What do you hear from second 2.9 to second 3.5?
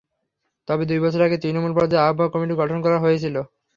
হয়েছিল।